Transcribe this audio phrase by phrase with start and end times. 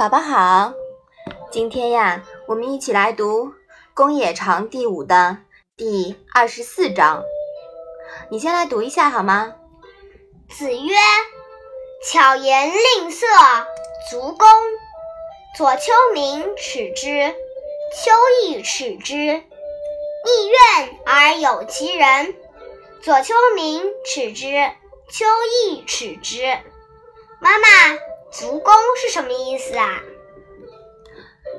[0.00, 0.72] 宝宝好，
[1.50, 3.48] 今天呀，我们一起来读
[3.92, 5.36] 《公冶长》第五的
[5.76, 7.22] 第二十四章。
[8.30, 9.52] 你先来读一下好吗？
[10.48, 10.94] 子曰
[12.02, 13.26] ：“巧言令色，
[14.10, 14.48] 足恭。
[15.58, 17.34] 左丘明耻之，
[17.94, 18.10] 丘
[18.42, 19.14] 亦耻之。
[19.14, 22.34] 逆苑而有其人。
[23.02, 24.46] 左丘明耻之，
[25.10, 25.26] 丘
[25.66, 26.58] 亦耻之。”
[27.38, 27.89] 妈妈。
[28.30, 30.00] 足弓是什么意思啊？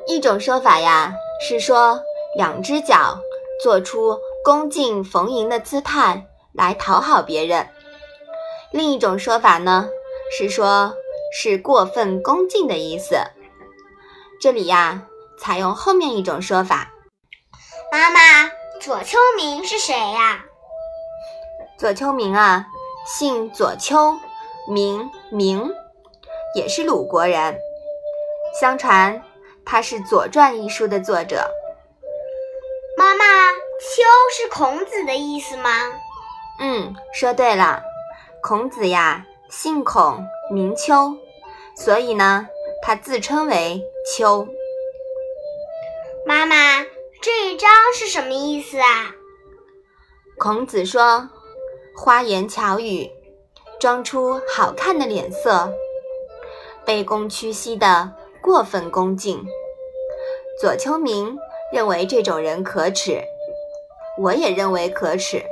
[0.07, 1.13] 一种说法呀，
[1.45, 2.01] 是说
[2.37, 3.19] 两只脚
[3.61, 7.65] 做出恭敬逢迎的姿态来讨好别人；
[8.71, 9.89] 另一种说法呢，
[10.37, 10.95] 是说
[11.33, 13.17] 是过分恭敬的意思。
[14.39, 15.03] 这里呀，
[15.37, 16.93] 采用后面一种说法。
[17.91, 18.49] 妈妈，
[18.79, 20.45] 左丘明是谁呀？
[21.77, 22.65] 左丘明啊，
[23.05, 24.17] 姓左丘，
[24.69, 25.69] 名明。
[26.53, 27.57] 也是鲁国人，
[28.59, 29.23] 相传
[29.65, 31.49] 他是《左传》一书的作者。
[32.97, 33.23] 妈妈，
[33.79, 34.03] 丘
[34.35, 35.69] 是孔子的意思吗？
[36.59, 37.81] 嗯，说对了，
[38.43, 41.15] 孔子呀，姓孔，名丘，
[41.75, 42.47] 所以呢，
[42.81, 44.45] 他自称为丘。
[46.25, 46.55] 妈妈，
[47.21, 49.15] 这一章是什么意思啊？
[50.37, 51.29] 孔子说，
[51.95, 53.09] 花言巧语，
[53.79, 55.71] 装出好看的脸色。
[56.85, 59.45] 卑躬屈膝的过分恭敬，
[60.59, 61.37] 左丘明
[61.71, 63.21] 认为这种人可耻，
[64.17, 65.43] 我也认为可耻。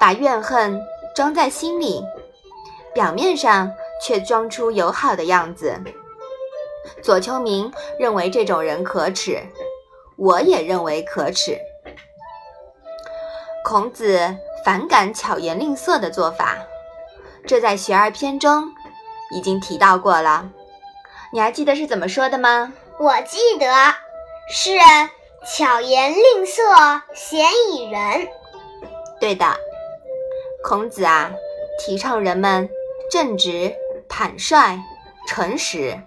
[0.00, 0.82] 把怨恨
[1.14, 2.02] 装在心里，
[2.94, 3.70] 表面上
[4.02, 5.78] 却装出友好的样子，
[7.02, 9.38] 左丘明认为这种人可耻，
[10.16, 11.56] 我也认为可耻。
[13.64, 14.34] 孔子
[14.64, 16.58] 反感巧言令色的做法，
[17.46, 18.68] 这在《学而》篇中。
[19.32, 20.48] 已经提到过了，
[21.32, 22.72] 你还记得是怎么说的吗？
[22.98, 23.66] 我记得
[24.50, 24.70] 是
[25.44, 26.62] 巧言令色，
[27.14, 28.28] 鲜矣仁。
[29.18, 29.46] 对的，
[30.62, 31.30] 孔子啊，
[31.78, 32.68] 提倡人们
[33.10, 33.74] 正直、
[34.08, 34.78] 坦率、
[35.26, 35.98] 诚实，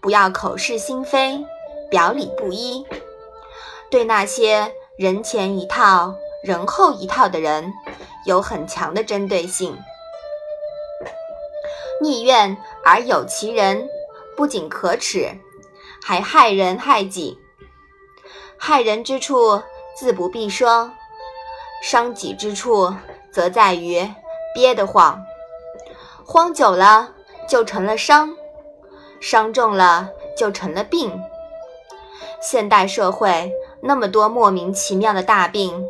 [0.00, 1.44] 不要口是心非、
[1.90, 2.86] 表里不一。
[3.90, 7.72] 对那些人前一套、人后一套的人，
[8.24, 9.76] 有很强的针对性。
[12.02, 13.88] 逆愿而有其人，
[14.36, 15.38] 不仅可耻，
[16.02, 17.38] 还害人害己。
[18.58, 19.62] 害人之处
[19.96, 20.90] 自不必说，
[21.82, 22.94] 伤己之处
[23.30, 24.08] 则在于
[24.54, 25.22] 憋得慌，
[26.24, 27.12] 慌久了
[27.48, 28.34] 就成了伤，
[29.20, 31.20] 伤重了就成了病。
[32.40, 35.86] 现代社会那么多莫名其妙的大病，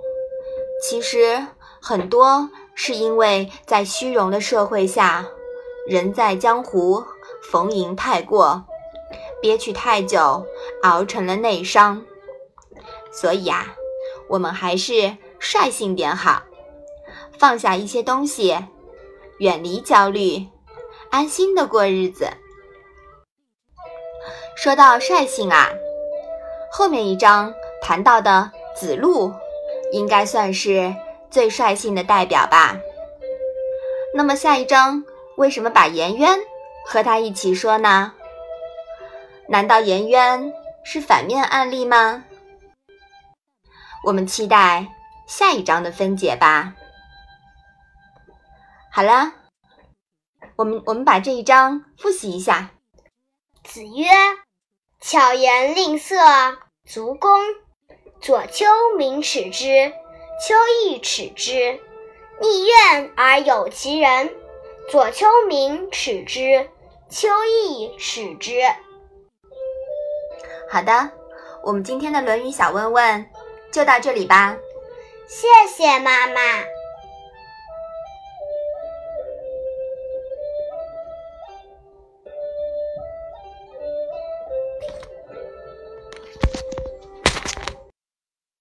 [0.82, 1.46] 其实
[1.80, 5.26] 很多是因为在虚荣的社会下。
[5.86, 7.04] 人在江湖，
[7.50, 8.64] 逢迎太过，
[9.40, 10.44] 憋屈太久，
[10.82, 12.02] 熬成了内伤。
[13.12, 13.76] 所以啊，
[14.28, 16.42] 我们还是率性点好，
[17.38, 18.58] 放下一些东西，
[19.38, 20.48] 远离焦虑，
[21.10, 22.28] 安心的过日子。
[24.56, 25.70] 说到率性啊，
[26.72, 29.32] 后面一章谈到的子路，
[29.92, 30.92] 应该算是
[31.30, 32.76] 最率性的代表吧。
[34.14, 35.04] 那么下一章。
[35.36, 36.38] 为什么把颜渊
[36.86, 38.14] 和他一起说呢？
[39.48, 40.52] 难道颜渊
[40.82, 42.24] 是反面案例吗？
[44.04, 44.88] 我们期待
[45.26, 46.74] 下一章的分解吧。
[48.90, 49.32] 好了，
[50.56, 52.70] 我们我们把这一章复习一下。
[53.62, 54.06] 子曰
[55.00, 56.16] ：“巧言令色，
[56.86, 57.40] 足恭。
[58.22, 58.64] 左丘
[58.96, 59.92] 明耻之，
[60.40, 61.78] 丘亦耻之。
[62.40, 64.34] 逆愿而有其人。”
[64.88, 66.68] 左丘明耻之，
[67.10, 68.60] 丘亦耻之。
[70.70, 71.10] 好的，
[71.64, 73.26] 我们今天的《论语》小问问
[73.72, 74.56] 就到这里吧。
[75.26, 76.40] 谢谢妈妈。